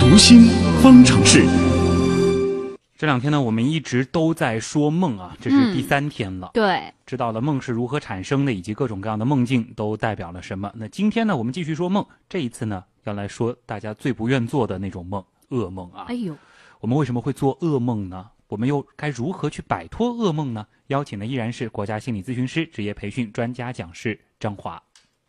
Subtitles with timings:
[0.00, 0.48] 读心
[0.82, 1.44] 方程式。
[2.96, 6.50] 这两天呢，我们一直都在说梦啊，这是第三天了。
[6.54, 10.72] 对，知道了梦是如何产生的，以及各种各样的梦境都代表了什么。
[10.74, 12.04] 那今天呢，我们继续说梦。
[12.28, 16.04] 这一次呢，要来说大家最不愿做的那种梦——噩梦啊。
[16.08, 16.34] 哎呦，
[16.80, 18.30] 我们为什么会做噩梦呢？
[18.48, 20.66] 我们又该如何去摆脱噩梦呢？
[20.88, 24.80] 邀请的依然是国家心理咨询师、职业培训专家讲师张华。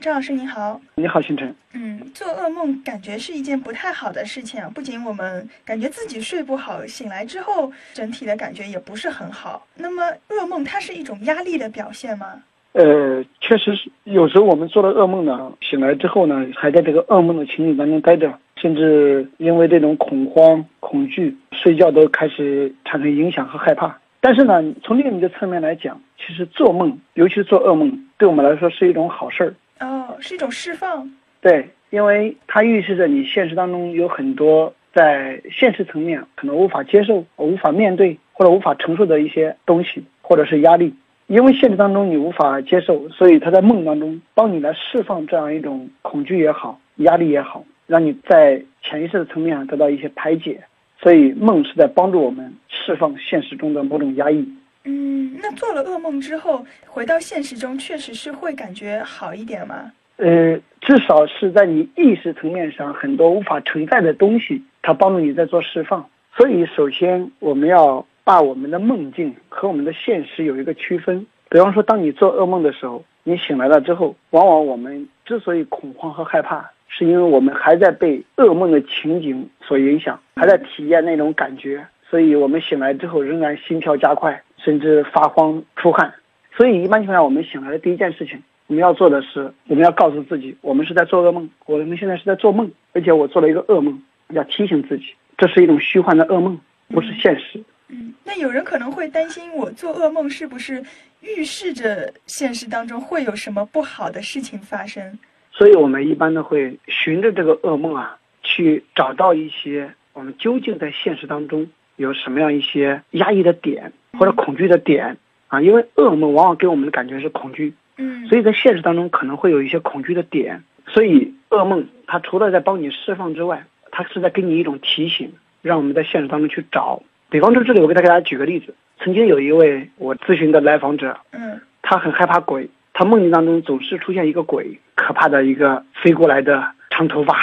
[0.00, 1.52] 张老师您好，你好，星辰。
[1.74, 4.70] 嗯，做噩梦感觉是一件不太好的事情啊。
[4.72, 9.66] 不仅我们感觉自己睡不好，醒来之后整体的感觉也不是很好。
[9.74, 12.40] 那么，噩梦它是一种压力的表现吗？
[12.74, 13.90] 呃，确实是。
[14.04, 23.98] 有时候我们做了噩梦呢，醒来之后呢，还在这个噩梦的情景当中待着，甚至因为这种恐慌、恐惧，睡觉都开始产生影响和害怕。
[24.20, 29.52] 但是呢，从另一个侧面来讲，其实做梦，尤其是做噩梦，对我们来说是一种好事儿。
[29.80, 31.10] 哦，是一种释放。
[31.40, 40.94] 对，因为它预示着你现实当中有很多在现实层面可能无法接受、无法面对或者无法承受的一些东西，或者是压力。
[41.26, 50.58] 因为现实当中你无法接受，所以他在梦当中帮你来释放这样一种恐惧也好、压力也好，让你在潜意识的层面上得到一些排解。
[51.00, 54.44] 所以梦是在帮助我们释放现实中的某种压抑。
[54.90, 59.92] 嗯，那做了噩梦之后，回到现实中，确实是会感觉好一点吗？
[60.16, 66.08] 呃，至少是在你意识层面上，很多无法承载的东西，它帮助你在做释放。
[66.34, 71.26] 所以，首先我们要把我们的梦境和我们的现实有一个区分。
[71.50, 84.42] 比方说，当你做噩梦的时候，你醒来了之后，往往我们之所以恐慌和害怕，是因为我们还在被噩梦的情景所影响，还在体验那种感觉，所以我们醒来之后仍然心跳加快。
[84.62, 86.12] 甚至发慌出汗，
[86.56, 97.62] 所以一般情况下，我们醒来的第一件事情，我们要做的是，我们要告诉自己，我们是在做噩梦，我们现在是在做梦，而且我做了一个噩梦，要提醒自己，这是一种虚幻的噩梦，不是现实。
[97.88, 100.82] 嗯，那有人可能会担心，我做噩梦是不是
[101.20, 105.18] 预示着现实当中会有什么不好的事情发生？
[105.50, 111.66] 所以我们一般都会循着这个噩梦啊，去找到一些我们究竟在现实当中
[111.98, 113.92] 有什么样一些压抑的点。
[114.18, 115.16] 或者恐惧的点
[115.46, 125.30] 啊，因为噩梦往往给我们的感觉是恐惧，嗯，所以在现实当中可能会有一些恐惧的点，所以噩梦它除了在帮你释放之外，它是在给你一种提醒，
[125.62, 127.00] 让我们在现实当中去找。
[127.28, 137.36] 比方说这里我给大家举个例子，曾经有一位我咨询的来访者，嗯，他很害怕鬼，他梦境当中总是出现一个鬼，可怕的一个飞过来的长头发、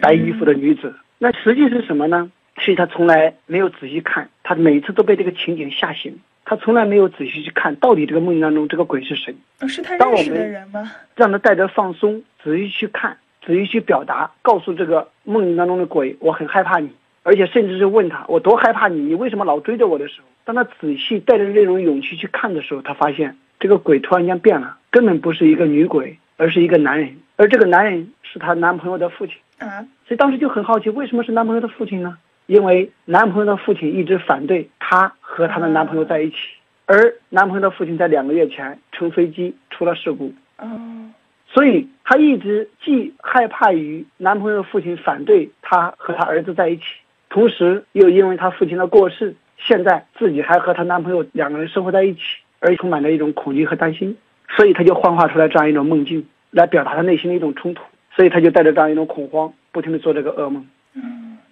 [0.00, 2.30] 白衣服的女子，那实际是什么呢？
[2.64, 6.16] 所以他从来没有仔细看，他每次都被这个情景吓醒。
[6.44, 9.34] 他从来没有仔细去看到底这个梦境当中这个鬼是谁。
[9.68, 10.90] 是他认识的人吗？
[11.16, 16.90] 让他带着放松，仔细去看，仔细去表达，告诉这个梦境当中的鬼，我很害怕你，
[17.22, 29.36] 而且甚至是问他，我多害怕你，你为什么老追着我的时候，当他仔细带着这种勇气去看的时候，他发现这个鬼突然间变了，根本不是一个女鬼，而是一个男人，而这个男人是她男朋友的父亲。
[29.58, 32.18] 啊，所以当时就很好奇，为什么是男朋友的父亲呢？
[32.52, 36.36] 因为男朋友的父亲一直反对她和她的男朋友在一起，
[36.84, 41.14] 而男朋友的父亲在两个月前乘飞机出了事故，嗯，
[41.46, 46.82] 所以她一直既害怕于男朋友的父亲反对她和她儿子在一起，
[47.30, 52.20] 同时又因为她父亲的过世，现在自己还和她男朋友两个人生活在一起，
[52.60, 54.14] 而充满着一种恐惧和担心，
[54.50, 57.82] 所以她就幻化出来这样一种梦境来表达她内心的一种冲突，
[58.14, 60.66] 所以她就带着这样一种恐慌，不停地做这个噩梦。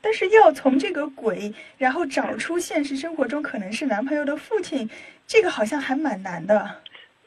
[0.00, 0.02] 嗯。
[0.02, 4.88] 但是要从这个鬼，然后找出现实生活中可能是男朋友的父亲，
[5.26, 6.68] 这个好像还蛮难的。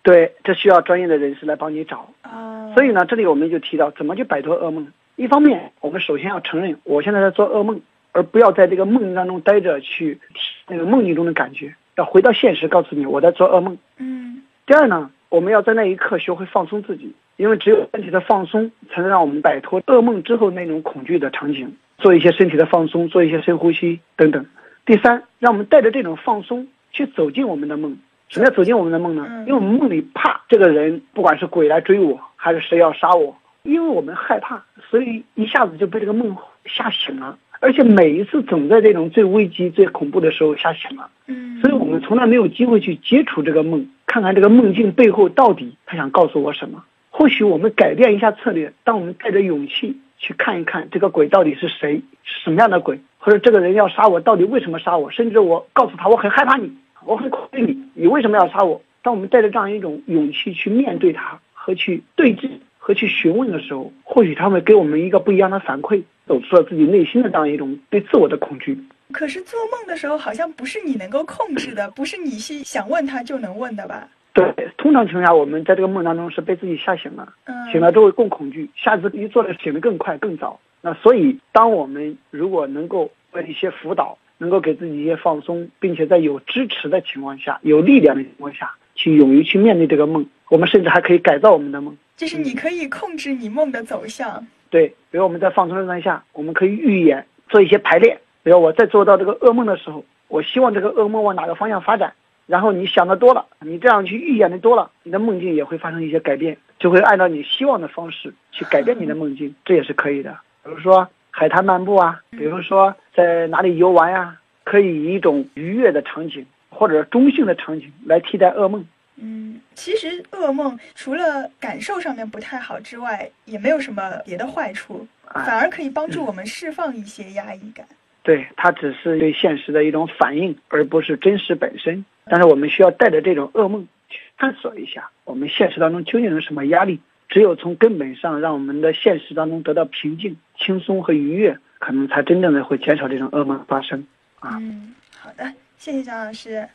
[0.01, 2.73] 对，这需要专业的人士来帮你找啊。
[2.73, 4.85] 所以呢，这里我们就提到怎么去摆脱噩梦。
[5.15, 7.79] 一方面，我们首先要承认我现在在做噩梦，
[8.11, 10.19] 而不要在这个梦境当中待着去
[10.67, 13.77] 那个梦境中的感觉，要回到现实，告诉你我在做噩梦。
[13.97, 14.41] 嗯。
[14.65, 21.77] 第二呢，我们要在那一刻学会放松自己，因为只有身体的放松，才能让我们摆脱噩梦之后那种恐惧的场景。
[22.03, 24.45] 做一些身体的放松，做一些深呼吸等等。
[24.85, 27.97] 第三，让我们带着这种放松去走进我们的梦。
[28.27, 29.25] 什么叫走进我们的梦呢？
[29.47, 33.33] 因为我们梦里怕这个人，不管是鬼来追我，还是谁要杀我，
[33.63, 36.35] 因为我们害怕，所以一下子就被这个梦
[36.65, 37.37] 吓醒了。
[37.61, 41.09] 而且每一次总在这种最危机、最恐怖的时候吓醒了。
[41.27, 46.83] 嗯，所以我们从来没有机会去接触这个梦，看看这个梦境背后到底他想告诉我什么。
[47.09, 49.97] 或许我们改变一下策略，当我们带着勇气。
[50.23, 55.11] 去看一看这个鬼到底是谁，是什么样的鬼，或者这个人要杀我，到底为什么杀我？
[55.11, 56.71] 甚至我告诉他我很害怕你，
[57.05, 58.81] 我很恐惧你，你为什么要杀我？
[59.01, 66.01] 当我们带着这样一种勇气去面对他和去对峙和去询问的时候，或许他会给我们一个不一样的反馈。
[66.25, 68.81] 走出了自己内心的这样一种对自我的恐惧。
[69.11, 74.07] 可是做梦的时候，好像不是你能够控制的，不是你是想问他就能问的吧？
[74.33, 80.59] 对，通常情况下，我们在这个梦当中是被自己吓醒了，嗯，醒了之后更恐惧，下次一做的醒得更快更早。
[80.81, 91.95] 那所以，当我们如果能够做一些辅导，能够给自己一些放松，并且在有支持的情况下、有力量的情况下去勇于去面对这个梦，我们甚至还可以改造我们的梦。
[92.17, 94.45] 就是你可以控制你梦的走向。
[94.69, 98.19] 对，比如我们在放松状态下，我们可以预演做一些排练。
[98.41, 102.13] 比如我在做到这个噩梦的时候，我希望这个噩梦往哪个方向发展。
[102.45, 110.31] 然后你想的多了，你这样去预演的多了，你的梦境也会发生一些改变，就会按照你希望的方式去改变你的梦境，这也是可以的。
[110.63, 118.85] 比如说海滩漫步啊，比如说在哪里游玩呀，可以以一种愉悦的场景或者中性的场景来替代噩梦。
[119.15, 127.85] 嗯，其实噩梦除了感受上面不太好之外，也没有什么别的坏处，反而可以帮助我们释放一些压抑感。
[128.23, 132.03] 对，它只是对现实的一种反应，而不是真实本身。
[132.25, 136.99] 但是我们需要带着这种噩梦去探索一下，我们现实当中究竟有什么压力？
[137.29, 144.05] 只有从根本上让我们的现实当中得到平静、轻松和愉悦，可能才真正的会减少这种噩梦发生。
[144.39, 146.67] 啊，嗯，好的，谢谢张老师。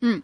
[0.00, 0.22] 嗯。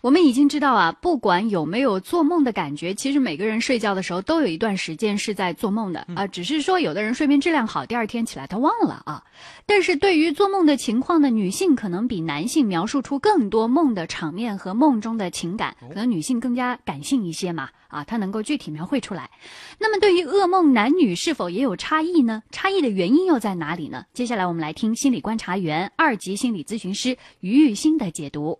[0.00, 6.24] 我们已经知道啊，不管有没有做梦的感觉，其实每个人睡觉的时候都有一段时间是在做梦的啊。
[6.26, 9.22] 只是说，有的人睡眠质量好，第二天起来他忘了啊。
[9.66, 19.28] 但是对于做梦的情况呢，女性可能比男性描述出更多梦的场面和梦中的情感，可能女性更加感性一些嘛啊，她能够具体描绘出来。
[19.80, 22.40] 那么对于噩梦，男女是否也有差异呢？
[22.52, 24.04] 差异的原因又在哪里呢？
[24.14, 28.56] 接下来我们来听心理观察员、二级心理咨询师于玉欣的解读。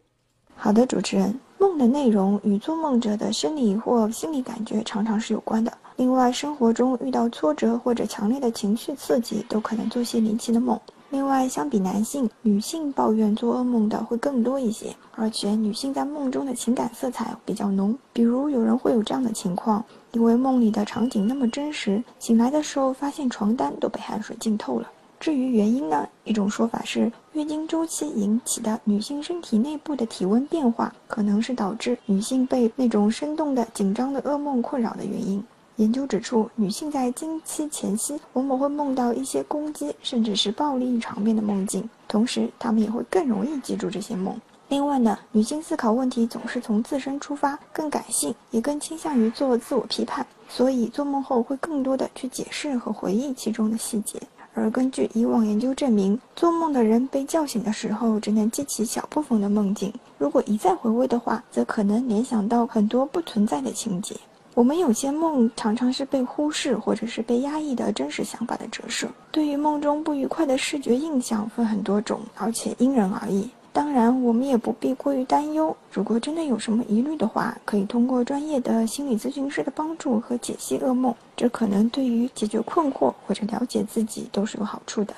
[0.60, 5.72] 好的，主持人，梦的内容与做梦者的生理或心理感觉常常是有关的。
[5.94, 10.78] 另外，生活中遇到挫折或者强烈的情绪刺激，都可能做些离奇的梦。
[11.10, 17.96] 另外，相比男性，女性抱怨做噩梦的会更多一些，而且女性在梦中的情感色彩比较浓。
[18.12, 24.88] 比如，有人会有这样的情况：因为梦里的场景那么真实，醒来的时候发现床单都被汗水浸透了。
[25.20, 26.08] 至于原因呢？
[26.24, 35.42] 一种说法是，月经周期引起的女性身体内部的体温变化，可能是导致女性被那种生动的、紧张的噩梦困扰的原因。
[35.76, 44.40] 研究指出，女性在经期前夕往往会梦到一些攻击甚至是暴力场面的梦境，同时她们也会更容易记住这些梦。
[44.68, 54.20] 另外呢，女性思考问题总是从自身出发，更感性，也更倾向于做自我批判，所以做梦后会更多的去解释和回忆其中的细节。
[54.58, 59.92] 而根据以往研究证明，做梦的人被叫醒的时候，只能记起小部分的梦境。
[60.18, 64.16] 如果一再回味的话，则可能联想到很多不存在的情节。
[64.54, 69.06] 我们有些梦常常是被忽视或者是被压抑的真实想法的折射。
[69.30, 73.48] 对于梦中不愉快的视觉印象分很多种，而且因人而异。
[73.78, 75.74] 当然，我们也不必过于担忧。
[75.92, 85.14] 如果真的有什么疑虑的话，可以通过专业的心理咨询师的帮助和解析噩梦，这可能对于解决困惑或者了解自己都是有好处的。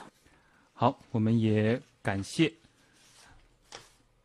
[0.75, 2.53] 好，我们也感谢，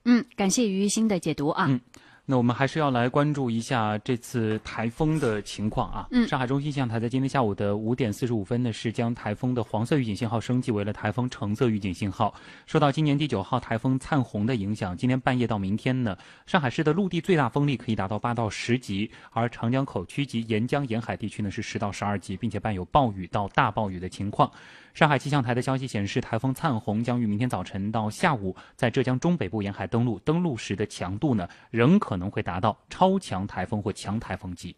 [0.03, 1.67] 嗯，感谢于心的解读啊。
[1.69, 1.79] 嗯。
[2.27, 6.07] 那我们还是要来关注一下这次台风的情况啊。
[6.10, 12.34] 嗯，上海中心气象台在今天下午的五点四十五分呢，是将台风的黄色预警信号升级为了台风橙色预警信号。
[12.65, 16.17] 受到今年第九号台风灿红的影响，今天半夜到明天呢，
[16.48, 24.51] 上海市的陆地最大风力可以达到八到十级，而长江口区及沿江沿海地区呢是十到十二级，并且伴有暴雨到大暴雨的情况。
[24.95, 34.73] 上海气象台的消息显示，台风灿鸿将于明天早晨到下午在浙江中北部沿海登陆，登陆时的强度呢仍可能会达到超强台风或强台风级。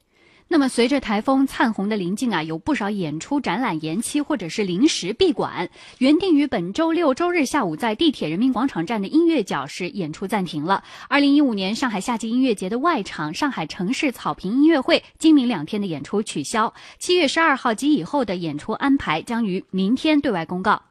[0.50, 5.70] 那么，随着台风灿红的临近啊，有不少演出展览延期或者是临时闭馆。
[5.98, 10.82] 原定于本周六周日下午在地铁人民广场站的音乐角是演出暂停了。
[11.10, 20.82] 二零一五年上海夏季音乐节的外场上海城市草坪音乐会今明两天的演出取消，七月十二号及以后的演出安排将于明天对外公告。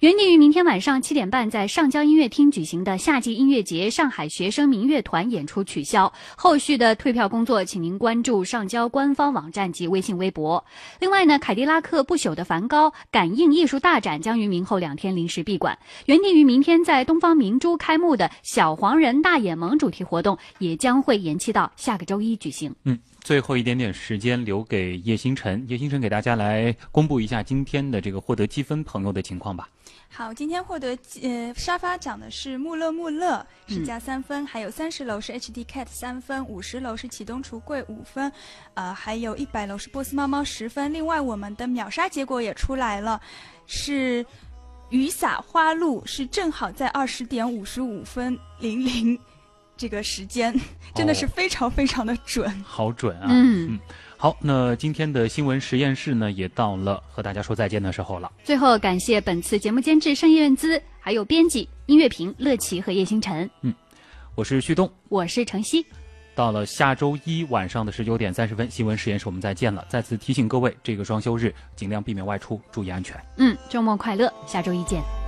[0.00, 10.64] 原定于明天晚上七点半在上交音乐厅举行的夏季音乐节上海学生民乐团演出取消，后续的退票工作，请您关注上交官方网站及微信微博。
[11.00, 22.74] 另外呢，凯迪拉克不朽的梵高感应艺术大展将于明后两天临时闭馆，原定于明天在东方明珠开幕的小黄人大眼萌主题活动也将会延期到下个周一举行。
[22.84, 22.98] 嗯。
[23.24, 29.66] 最后一点点时间留给叶星辰，叶星辰给大家来公布一下今天的这个获得积分朋友的情况吧。
[30.10, 38.30] 好，今天获得呃沙发奖的是穆勒穆勒，是加三分，还有三十楼是 HD Cat 三分，五十楼是启东橱柜五分，
[38.74, 40.92] 呃，还有一百楼是波斯猫猫十分。
[40.92, 43.18] 另外，我们的秒杀结果也出来了，
[43.66, 44.24] 是
[44.90, 49.18] 雨洒花露，是正好在二十点五十五分零零
[49.76, 50.54] 这个时间，
[50.94, 53.26] 真的是非常非常的准，好准啊！
[53.28, 53.80] 嗯嗯，
[54.16, 58.30] 好，那今天的新闻实验室呢，也到了和大家说再见的时候了。
[58.42, 63.74] 最后感谢本次节目监制盛燕姿，还有编辑音乐评乐琪和叶星辰，嗯
[64.34, 65.84] 我是旭东，我是程曦。
[66.34, 69.86] 到了下周一晚上的十九点三十分，新闻实验室我们再见了。
[69.88, 73.16] 再次提醒各位，这个双休日尽量避免外出，注意安全。
[73.36, 75.23] 嗯，周末快乐，下周一见。